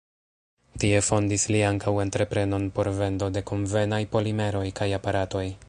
Tie 0.83 1.01
fondis 1.09 1.43
li 1.55 1.59
ankaŭ 1.67 1.93
entreprenon 2.05 2.65
por 2.79 2.91
vendo 3.01 3.29
de 3.37 3.47
konvenaj 3.53 4.03
polimeroj 4.17 4.65
kaj 4.81 4.93
aparatoj. 5.01 5.45